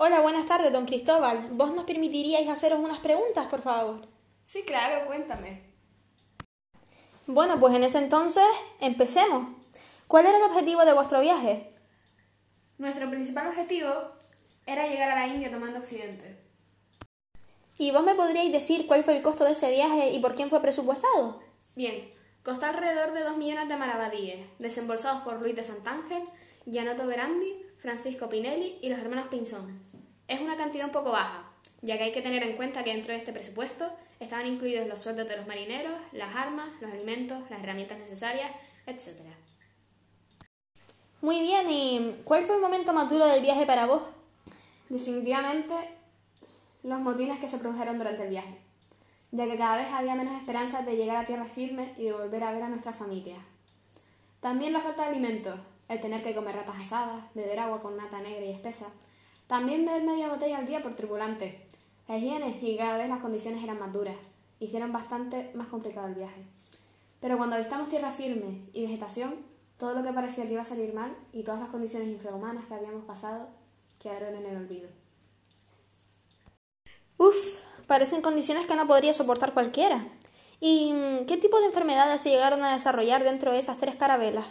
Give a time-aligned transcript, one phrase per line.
[0.00, 1.48] Hola, buenas tardes, don Cristóbal.
[1.50, 4.06] ¿Vos nos permitiríais haceros unas preguntas, por favor?
[4.46, 5.74] Sí, claro, cuéntame.
[7.26, 8.44] Bueno, pues en ese entonces,
[8.80, 9.48] empecemos.
[10.06, 11.74] ¿Cuál era el objetivo de vuestro viaje?
[12.78, 13.90] Nuestro principal objetivo
[14.66, 16.38] era llegar a la India tomando Occidente.
[17.76, 20.48] ¿Y vos me podríais decir cuál fue el costo de ese viaje y por quién
[20.48, 21.42] fue presupuestado?
[21.74, 22.08] Bien,
[22.44, 26.22] costó alrededor de 2 millones de maravadíes, desembolsados por Luis de Santángel,
[26.66, 29.87] Gianotto Berandi, Francisco Pinelli y los hermanos Pinzón.
[30.28, 31.42] Es una cantidad un poco baja,
[31.80, 35.00] ya que hay que tener en cuenta que dentro de este presupuesto estaban incluidos los
[35.00, 38.50] sueldos de los marineros, las armas, los alimentos, las herramientas necesarias,
[38.86, 39.22] etc.
[41.22, 44.02] Muy bien, ¿y cuál fue el momento más duro del viaje para vos?
[44.88, 45.74] Definitivamente
[46.82, 48.58] los motines que se produjeron durante el viaje,
[49.32, 52.44] ya que cada vez había menos esperanzas de llegar a tierra firme y de volver
[52.44, 53.36] a ver a nuestra familia.
[54.40, 55.58] También la falta de alimentos,
[55.88, 58.86] el tener que comer ratas asadas, beber agua con nata negra y espesa,
[59.48, 61.66] también beber media botella al día por tripulante.
[62.06, 64.14] La higiene y cada vez las condiciones eran más duras,
[64.60, 66.44] hicieron bastante más complicado el viaje.
[67.20, 69.34] Pero cuando avistamos tierra firme y vegetación,
[69.78, 72.74] todo lo que parecía que iba a salir mal y todas las condiciones infrahumanas que
[72.74, 73.48] habíamos pasado
[73.98, 74.88] quedaron en el olvido.
[77.16, 80.06] Uf, parecen condiciones que no podría soportar cualquiera.
[80.60, 80.92] ¿Y
[81.26, 84.44] qué tipo de enfermedades se llegaron a desarrollar dentro de esas tres carabelas?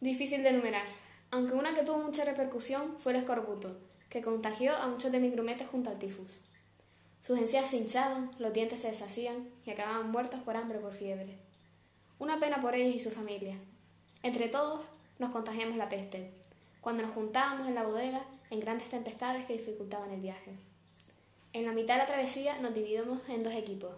[0.00, 0.82] Difícil de enumerar,
[1.30, 3.76] aunque una que tuvo mucha repercusión fue el escorbuto,
[4.12, 6.32] que contagió a muchos de mis grumetes junto al tifus.
[7.22, 10.92] Sus encías se hinchaban, los dientes se deshacían y acababan muertos por hambre o por
[10.92, 11.38] fiebre.
[12.18, 13.56] Una pena por ellos y su familia.
[14.22, 14.82] Entre todos
[15.18, 16.30] nos contagiamos la peste,
[16.82, 20.52] cuando nos juntábamos en la bodega en grandes tempestades que dificultaban el viaje.
[21.54, 23.94] En la mitad de la travesía nos dividimos en dos equipos,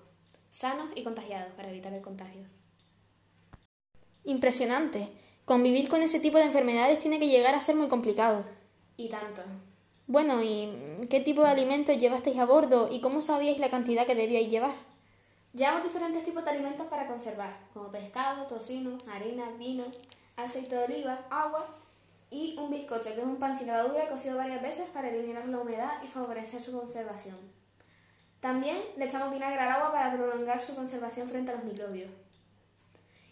[0.49, 2.43] sanos y contagiados, para evitar el contagio.
[4.23, 5.09] Impresionante.
[5.45, 8.45] Convivir con ese tipo de enfermedades tiene que llegar a ser muy complicado.
[8.97, 9.43] Y tanto.
[10.07, 10.69] Bueno, ¿y
[11.09, 14.75] qué tipo de alimentos llevasteis a bordo y cómo sabíais la cantidad que debíais llevar?
[15.55, 19.85] Llevamos diferentes tipos de alimentos para conservar, como pescado, tocino, harina, vino,
[20.37, 21.67] aceite de oliva, agua
[22.31, 25.59] y un bizcocho, que es un pan sin levadura cocido varias veces para eliminar la
[25.59, 27.39] humedad y favorecer su conservación.
[28.41, 32.11] También le echamos vinagre al agua para prolongar su conservación frente a los microbios.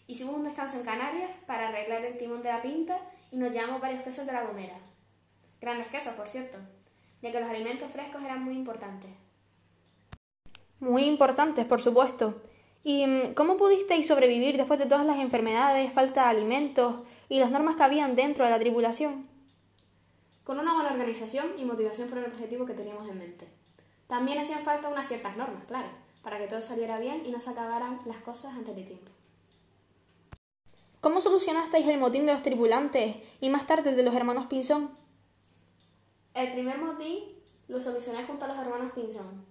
[0.07, 3.79] Hicimos un descanso en Canarias para arreglar el timón de la pinta y nos llevamos
[3.79, 4.92] varios quesos de la gomera.
[5.63, 6.57] Grandes quesos, por cierto,
[7.21, 9.09] ya que los alimentos frescos eran muy importantes.
[10.81, 12.41] Muy importantes, por supuesto.
[12.83, 16.95] ¿Y mm, cómo pudisteis sobrevivir después de todas las enfermedades, falta de alimentos
[17.29, 19.25] y las normas que habían dentro de la tripulación?
[20.43, 23.47] Con una buena organización y motivación por el objetivo que teníamos en mente.
[24.07, 25.87] También hacían falta unas ciertas normas, claro,
[26.23, 29.13] para que todo saliera bien y no se acabaran las cosas antes de tiempo.
[30.99, 35.02] ¿Cómo solucionasteis el motín de los tripulantes y más tarde el de los hermanos Pinzón?
[36.33, 37.25] El primer motín
[37.67, 39.45] lo solucioné junto a los hermanos Pinzón.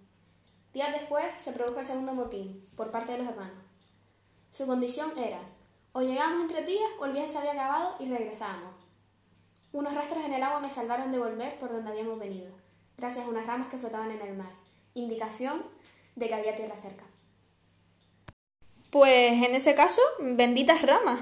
[0.75, 3.63] Días después se produjo el segundo motín, por parte de los hermanos.
[4.51, 5.41] Su condición era,
[5.93, 8.75] o llegábamos entre días o el viaje se había acabado y regresábamos.
[9.73, 12.51] Unos rastros en el agua me salvaron de volver por donde habíamos venido,
[12.97, 14.51] gracias a unas ramas que flotaban en el mar,
[14.95, 15.63] indicación
[16.17, 17.05] de que había tierra cerca.
[18.91, 21.21] Pues en ese caso, benditas ramas.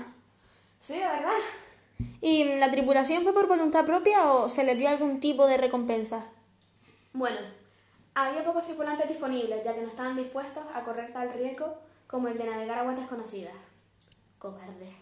[0.79, 1.33] Sí, la verdad.
[2.21, 6.27] ¿Y la tripulación fue por voluntad propia o se les dio algún tipo de recompensa?
[7.13, 7.41] Bueno,
[8.15, 12.37] había pocos tripulantes disponibles, ya que no estaban dispuestos a correr tal riesgo como el
[12.37, 13.55] de navegar aguas desconocidas.
[14.39, 14.95] Cobarde.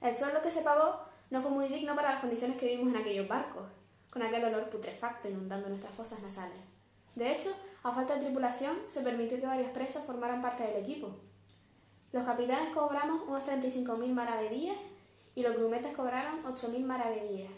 [0.00, 1.00] El sueldo que se pagó
[1.30, 3.64] no fue muy digno para las condiciones que vivimos en aquellos barcos,
[4.10, 6.58] con aquel olor putrefacto inundando nuestras fosas nasales.
[7.14, 7.50] De hecho,
[7.82, 11.10] a falta de tripulación, se permitió que varios presos formaran parte del equipo.
[12.12, 14.76] Los capitanes cobramos unos 35.000 maravedíes
[15.34, 17.50] y los grumetes cobraron 8.000 maravedíes.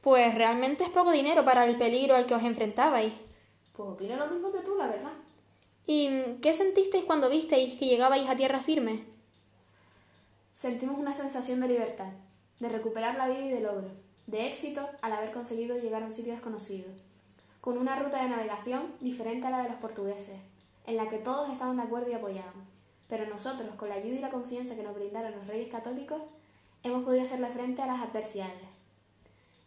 [0.00, 3.12] Pues realmente es poco dinero para el peligro al que os enfrentabais.
[3.72, 5.12] Pues opino lo mismo que tú, la verdad.
[5.86, 6.10] ¿Y
[6.40, 9.04] qué sentisteis cuando visteis que llegabais a tierra firme?
[10.52, 12.12] Sentimos una sensación de libertad,
[12.60, 13.88] de recuperar la vida y de logro,
[14.26, 16.88] de éxito al haber conseguido llegar a un sitio desconocido,
[17.60, 20.40] con una ruta de navegación diferente a la de los portugueses,
[20.86, 22.71] en la que todos estaban de acuerdo y apoyaban.
[23.12, 26.22] Pero nosotros, con la ayuda y la confianza que nos brindaron los reyes católicos,
[26.82, 28.54] hemos podido hacerle frente a las adversidades.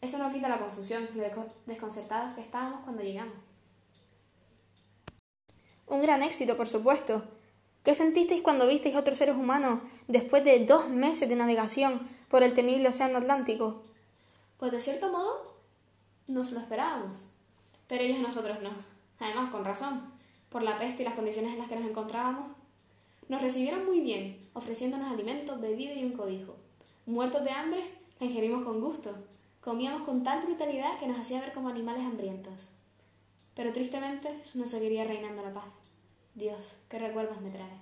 [0.02, 3.36] Eso no quita la confusión y lo desconcertados que estábamos cuando llegamos.
[5.86, 7.24] Un gran éxito, por supuesto.
[7.84, 12.00] ¿Qué sentisteis cuando visteis a otros seres humanos después de dos meses de navegación
[12.30, 13.84] por el temible Océano Atlántico?
[14.58, 15.56] Pues de cierto modo,
[16.26, 17.28] nos lo esperábamos.
[17.86, 18.72] Pero ellos nosotros no.
[19.20, 20.02] Además, con razón,
[20.50, 22.65] por la peste y las condiciones en las que nos encontrábamos.
[23.28, 26.56] Nos recibieron muy bien, ofreciéndonos alimentos, bebida y un cobijo.
[27.06, 27.84] Muertos de hambre,
[28.20, 29.16] la ingerimos con gusto,
[29.66, 32.54] Comíamos con tal brutalidad que nos hacía ver como animales hambrientos.
[33.56, 35.64] Pero tristemente no seguiría reinando la paz.
[36.36, 37.82] Dios, qué recuerdos me trae.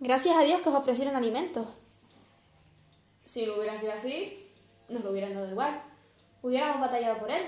[0.00, 1.68] Gracias a Dios que os ofrecieron alimentos.
[3.24, 4.50] Si lo hubiera sido así,
[4.88, 5.80] nos lo hubieran dado igual.
[6.42, 7.42] Hubiéramos batallado por él.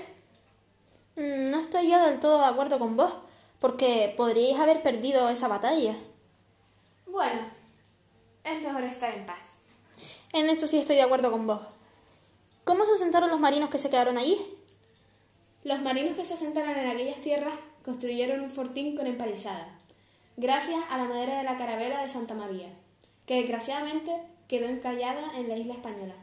[1.17, 3.13] Mm, no estoy yo del todo de acuerdo con vos,
[3.61, 5.95] porque podríais haber perdido esa batalla.
[7.05, 7.41] Bueno,
[8.43, 9.37] es mejor estar en paz.
[10.33, 11.61] En eso sí estoy de acuerdo con vos.
[12.63, 14.37] ¿Cómo se asentaron los marinos que se quedaron allí?
[15.63, 17.53] Los marinos que se asentaron en aquellas tierras
[17.85, 19.67] construyeron un fortín con empalizada,
[20.37, 22.69] gracias a la madera de la carabela de Santa María,
[23.27, 24.11] que desgraciadamente
[24.47, 26.15] quedó encallada en la isla española.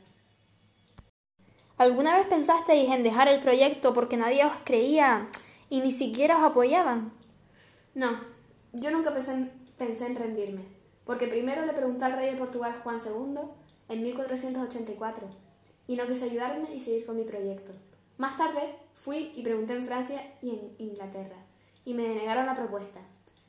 [1.76, 5.28] ¿Alguna vez pensasteis en dejar el proyecto porque nadie os creía
[5.70, 7.17] y ni siquiera os apoyaban?
[7.98, 8.16] No,
[8.74, 9.50] yo nunca pensé
[9.80, 10.62] en, rendirme,
[11.02, 13.40] porque primero le pregunté al rey de Portugal Juan II
[13.88, 15.26] en 1484
[15.88, 17.72] y no quiso ayudarme y seguir con mi proyecto.
[18.16, 18.60] Más tarde
[18.94, 21.34] fui y pregunté en Francia y en Inglaterra
[21.84, 23.00] y me denegaron la propuesta,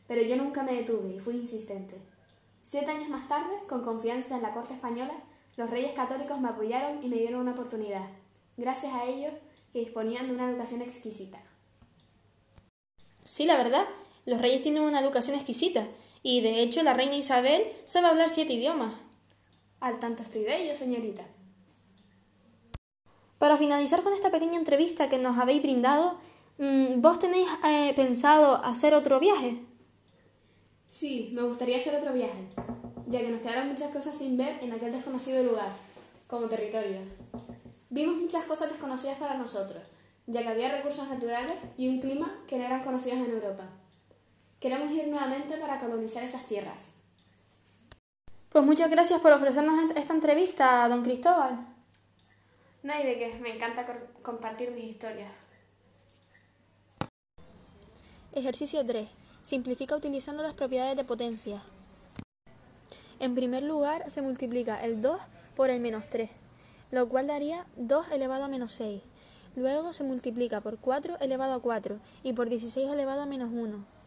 [0.08, 2.02] pero yo nunca me detuve y fui insistente.
[2.64, 5.14] Siete años más tarde, con confianza en la corte española,
[5.58, 8.08] los reyes católicos me apoyaron y me dieron una oportunidad,
[8.58, 9.34] gracias a ellos
[9.72, 11.40] que disponían de una educación exquisita.
[13.24, 13.86] Sí, la verdad,
[14.30, 15.88] los reyes tienen una educación exquisita,
[16.24, 18.94] y de hecho la reina Isabel sabe hablar siete idiomas.
[19.80, 21.24] Al tanto estoy de ello, señorita.
[23.38, 26.20] Para finalizar con esta pequeña entrevista que nos habéis brindado,
[26.58, 29.60] mm, ¿vos tenéis eh, pensado hacer otro viaje?
[30.88, 32.50] Sí, me gustaría hacer otro viaje,
[33.08, 35.72] ya que nos quedaron muchas cosas sin ver en aquel desconocido lugar,
[36.28, 37.00] como territorio.
[37.90, 39.82] Vimos muchas cosas desconocidas para nosotros,
[40.28, 43.64] ya que había recursos naturales y un clima que no eran conocidos en Europa.
[44.60, 46.96] Queremos ir nuevamente para colonizar esas tierras.
[48.52, 51.66] Pues muchas gracias por ofrecernos esta entrevista, don Cristóbal.
[52.84, 53.86] No hay de qué, me encanta
[54.22, 55.32] compartir mis historias.
[58.34, 59.08] Ejercicio 3.
[59.44, 61.62] Simplifica utilizando las propiedades de potencia.
[63.22, 65.22] En primer lugar, se multiplica el 2
[65.56, 66.30] por el menos 3,
[66.92, 69.02] lo cual daría 2 elevado a menos 6.
[69.56, 73.99] Luego se multiplica por 4 elevado a 4 y por 16 elevado a menos 1.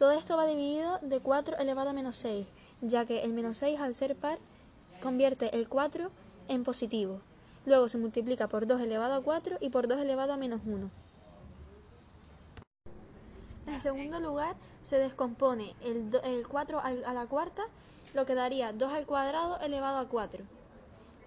[0.00, 2.46] Todo esto va dividido de 4 elevado a menos 6,
[2.80, 4.38] ya que el menos 6 al ser par
[5.02, 6.10] convierte el 4
[6.48, 7.20] en positivo.
[7.66, 10.90] Luego se multiplica por 2 elevado a 4 y por 2 elevado a menos 1.
[13.66, 17.64] En segundo lugar, se descompone el, 4 a la cuarta,
[18.14, 20.42] lo que daría 2 al cuadrado elevado a 4.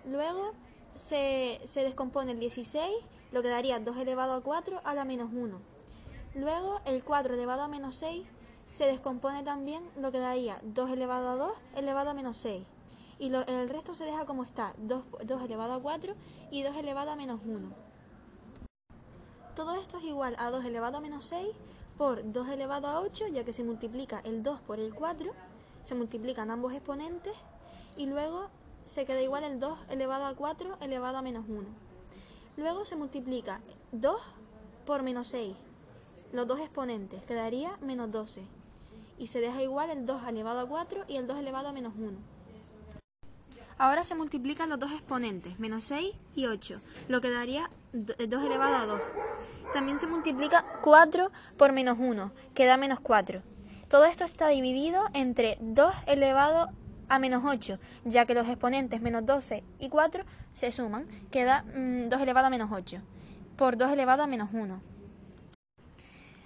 [0.09, 0.53] Luego
[0.95, 2.87] se, se descompone el 16,
[3.33, 5.59] lo que daría 2 elevado a 4 a la menos 1.
[6.33, 8.25] Luego el 4 elevado a menos 6
[8.65, 12.63] se descompone también, lo que daría 2 elevado a 2 elevado a menos 6
[13.19, 16.13] y el resto se deja como está, 2, 2 elevado a 4
[16.51, 17.69] y 2 elevado a menos 1.
[19.55, 21.47] Todo esto es igual a 2 elevado a menos 6
[21.97, 25.31] por 2 elevado a 8, ya que se multiplica el 2 por el 4,
[25.83, 27.33] se multiplican ambos exponentes
[27.95, 28.49] y luego
[28.85, 31.63] se queda igual el 2 elevado a 4 elevado a menos 1.
[32.57, 33.61] Luego se multiplica
[33.91, 34.21] 2
[34.85, 35.55] por menos 6,
[36.33, 38.41] los dos exponentes, quedaría menos 12.
[39.19, 41.93] Y se deja igual el 2 elevado a 4 y el 2 elevado a menos
[41.95, 42.17] 1.
[43.77, 48.75] Ahora se multiplican los dos exponentes, menos 6 y 8, lo que daría 2 elevado
[48.75, 49.01] a 2.
[49.73, 53.41] También se multiplica 4 por menos 1, que da menos 4.
[53.89, 56.69] Todo esto está dividido entre 2 elevado
[57.09, 61.63] a menos 8, ya que los exponentes menos 12 y 4 se suman, que da
[61.67, 63.01] 2 mm, elevado a menos 8,
[63.55, 64.92] por 2 elevado a menos 1.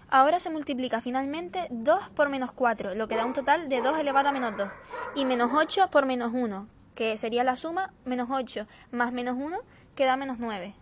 [0.10, 4.00] Ahora se multiplica finalmente 2 por menos 4, lo que da un total de 2
[4.00, 4.70] elevado a menos 2,
[5.16, 9.58] y menos 8 por menos 1, que sería la suma menos 8 más menos 1,
[9.96, 10.74] que da menos 9.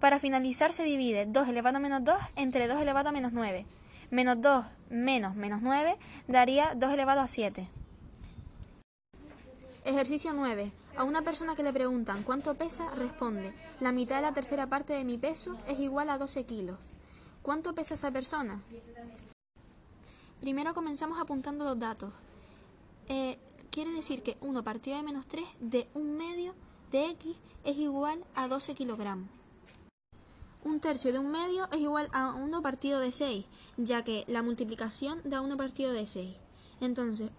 [0.00, 3.66] Para finalizar se divide 2 elevado a menos 2 entre 2 elevado a menos 9.
[4.10, 7.68] Menos 2 menos menos 9 daría 2 elevado a 7.
[9.84, 10.72] Ejercicio 9.
[10.96, 14.94] A una persona que le preguntan cuánto pesa, responde, la mitad de la tercera parte
[14.94, 16.78] de mi peso es igual a 12 kilos.
[17.42, 18.62] ¿Cuánto pesa esa persona?
[20.40, 22.12] Primero comenzamos apuntando los datos.
[23.08, 23.36] Eh,
[23.72, 26.54] quiere decir que 1 partido de menos 3 de un medio
[26.92, 29.28] de x es igual a 12 kilogramos.
[30.62, 33.44] Un tercio de un medio es igual a 1 partido de 6,
[33.76, 36.36] ya que la multiplicación da 1 partido de 6.
[36.80, 37.30] Entonces,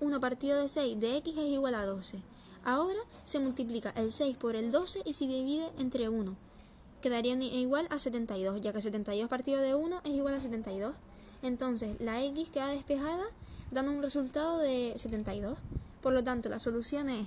[0.00, 2.20] 1 partido de 6 de x es igual a 12.
[2.64, 6.34] Ahora se multiplica el 6 por el 12 y se divide entre 1.
[7.04, 10.94] Quedaría igual a 72, ya que 72 partido de 1 es igual a 72.
[11.42, 13.24] Entonces, la x queda despejada
[13.70, 15.58] dando un resultado de 72.
[16.00, 17.26] Por lo tanto, la solución es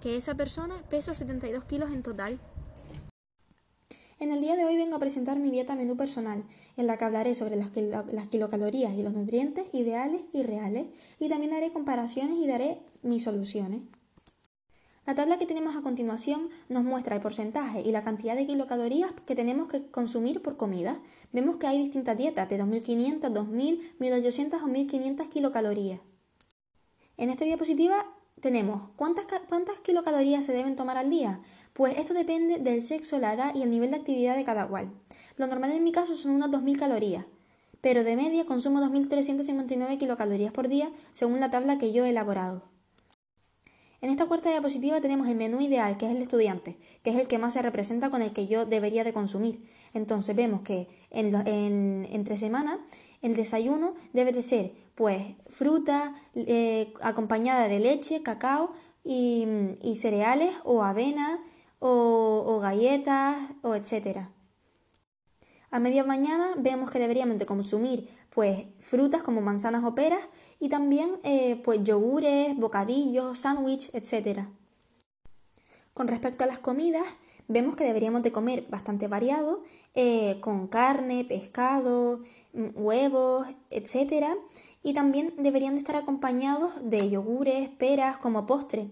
[0.00, 2.38] que esa persona pesa 72 kilos en total.
[4.20, 6.44] En el día de hoy vengo a presentar mi dieta menú personal,
[6.76, 7.70] en la que hablaré sobre las,
[8.28, 10.86] kilocalorías y los nutrientes ideales y reales,
[11.18, 13.80] y también haré comparaciones y daré mis soluciones.
[15.04, 19.10] La tabla que tenemos a continuación nos muestra el porcentaje y la cantidad de kilocalorías
[19.26, 21.00] que tenemos que consumir por comida.
[21.32, 26.00] Vemos que hay distintas dietas de 2.500, 2.000, 1.800 o 1.500 kilocalorías.
[27.16, 28.06] En esta diapositiva
[28.40, 29.26] tenemos cuántas,
[29.82, 31.40] kilocalorías se deben tomar al día.
[31.72, 34.92] Pues esto depende del sexo, la edad y el nivel de actividad de cada cual.
[35.36, 37.24] Lo normal en mi caso son unas 2.000 calorías,
[37.80, 42.71] pero de media consumo 2.359 kilocalorías por día según la tabla que yo he elaborado.
[44.02, 47.16] En esta cuarta diapositiva tenemos el menú ideal, que es el de estudiante, que es
[47.16, 49.64] el que más se representa con el que yo debería de consumir.
[49.94, 51.36] Entonces vemos que en,
[52.10, 52.80] entre semana
[53.22, 58.72] el desayuno debe de ser pues fruta eh, acompañada de leche, cacao
[59.04, 59.46] y,
[59.96, 61.38] cereales o avena
[61.78, 64.30] o, galletas o etcétera.
[65.70, 70.24] A media mañana vemos que deberíamos de consumir pues frutas como manzanas o peras
[70.62, 74.46] y también eh, pues yogures, bocadillos, sándwich, etc.
[75.92, 77.02] Con respecto a las comidas,
[77.48, 79.64] vemos que deberíamos de comer bastante variado,
[79.96, 82.20] eh, con carne, pescado,
[82.52, 84.36] mm, huevos, etc.
[84.84, 88.88] Y también deberían de estar acompañados de yogures, peras como postre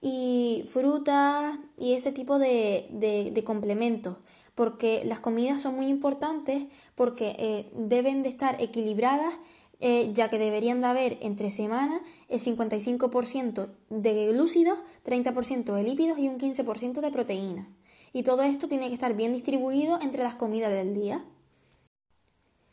[0.00, 4.16] y frutas y ese tipo de, de, complementos
[4.54, 9.34] porque las comidas son muy importantes porque eh, deben de estar equilibradas
[9.82, 16.18] eh, ya que deberían de haber entre semana el 55% de glúcidos, 30% de lípidos
[16.18, 17.66] y un 15% de proteínas.
[18.12, 21.24] Y todo esto tiene que estar bien distribuido entre las comidas del día.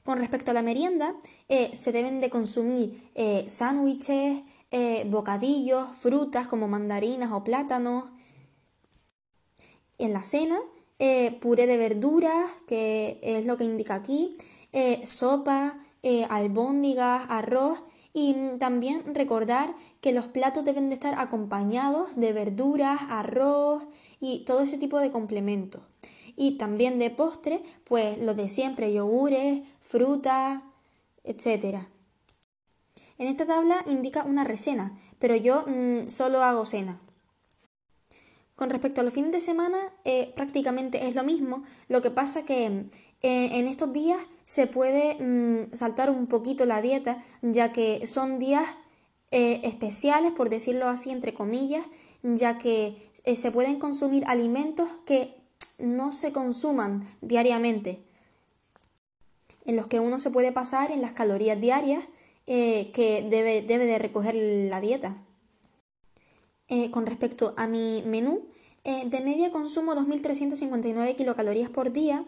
[0.04, 1.16] Con respecto a la merienda,
[1.48, 4.44] eh, se deben de consumir eh, sándwiches,
[5.06, 8.06] bocadillos, frutas como mandarinas o plátanos.
[9.98, 10.60] En la cena,
[11.40, 14.36] puré de verduras, que es lo que indica aquí,
[15.06, 22.34] sopa, eh, albóndigas, arroz y también recordar que los platos deben de estar acompañados de
[22.34, 23.84] verduras, arroz
[24.20, 25.82] y todo ese tipo de complementos.
[26.36, 30.64] Y también de postre, pues lo de siempre, yogures, fruta,
[31.24, 31.86] etc.
[33.18, 37.00] En esta tabla indica una recena, pero yo mm, solo hago cena.
[38.56, 42.46] Con respecto a los fines de semana, eh, prácticamente es lo mismo, lo que pasa
[42.46, 42.90] que eh,
[43.22, 48.66] en estos días se puede mm, saltar un poquito la dieta, ya que son días
[49.30, 51.86] eh, especiales, por decirlo así, entre comillas,
[52.24, 55.36] ya que eh, se pueden consumir alimentos que
[55.80, 58.02] no se consuman diariamente,
[59.66, 62.04] en los que uno se puede pasar en las calorías diarias
[62.46, 65.18] que debe, debe, de recoger la dieta.
[66.92, 68.48] con respecto a mi menú,
[68.86, 72.24] de media consumo 2.359 kilocalorías por día,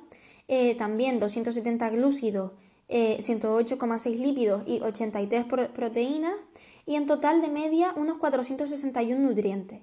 [0.49, 2.53] eh, también 270 glúcidos,
[2.89, 6.33] 108,6 eh, lípidos y 83 proteínas,
[6.87, 9.81] y en total de media unos 461 nutrientes.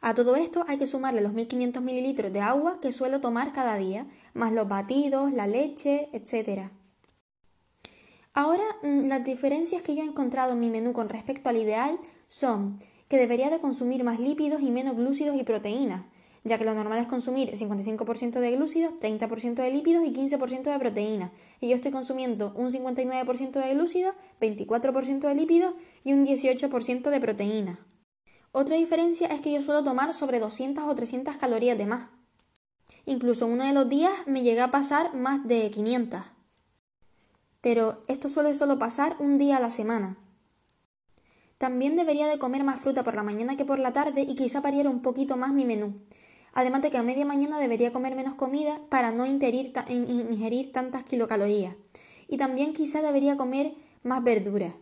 [0.00, 3.76] A todo esto hay que sumarle los 1500 mililitros de agua que suelo tomar cada
[3.76, 6.70] día, más los batidos, la leche, etc.
[8.32, 11.98] Ahora, mm, las diferencias que yo he encontrado en mi menú con respecto al ideal
[12.28, 16.06] son que debería de consumir más lípidos y menos glúcidos y proteínas,
[16.48, 20.78] ya que lo normal es consumir 55% de glúcidos, 30% de lípidos y 15% de
[20.78, 21.30] proteínas.
[21.60, 25.74] Y yo estoy consumiendo un 59% de glúcidos, 24% de lípidos
[26.04, 27.78] y un 18% de proteínas.
[28.52, 32.08] Otra diferencia es que yo suelo tomar sobre 200 o 300 calorías de más.
[33.04, 36.22] Incluso uno de los días me llega a pasar más de 500.
[37.60, 40.16] Pero esto suele solo pasar un día a la semana.
[41.58, 44.60] También debería de comer más fruta por la mañana que por la tarde y quizá
[44.60, 46.00] variar un poquito más mi menú
[46.58, 51.04] además de que a media mañana debería comer menos comida para no ingerir, ingerir tantas
[51.04, 51.76] kilocalorías.
[52.26, 54.74] Y también quizá debería comer más verduras.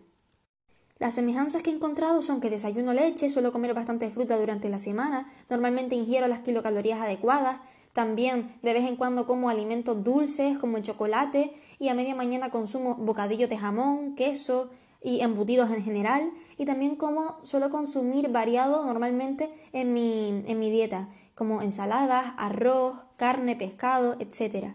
[0.98, 4.78] Las semejanzas que he encontrado son que desayuno leche, suelo comer bastante fruta durante la
[4.78, 7.60] semana, normalmente ingiero las kilocalorías adecuadas,
[7.92, 12.48] también de vez en cuando como alimentos dulces como el chocolate y a media mañana
[12.48, 14.70] consumo bocadillos de jamón, queso
[15.02, 20.70] y embutidos en general y también como suelo consumir variado normalmente en mi, en mi
[20.70, 24.72] dieta como ensaladas, arroz, carne, pescado, etc.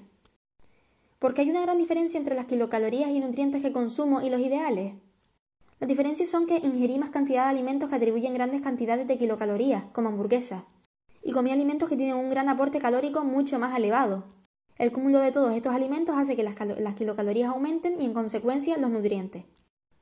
[1.18, 4.94] Porque hay una gran diferencia entre las kilocalorías y nutrientes que consumo y los ideales.
[5.80, 9.86] Las diferencias son que ingerí más cantidad de alimentos que atribuyen grandes cantidades de kilocalorías,
[9.92, 10.62] como hamburguesas,
[11.24, 14.26] y comí alimentos que tienen un gran aporte calórico mucho más elevado.
[14.78, 18.78] El cúmulo de todos estos alimentos hace que las, las kilocalorías aumenten y en consecuencia
[18.78, 19.46] los nutrientes.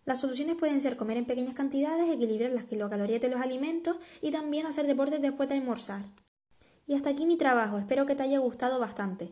[0.04, 4.32] Las soluciones pueden ser comer en pequeñas cantidades, equilibrar las kilocalorías de los alimentos y
[4.32, 6.04] también hacer deportes después de almorzar.
[6.90, 9.32] Y hasta aquí mi trabajo, espero que te haya gustado bastante.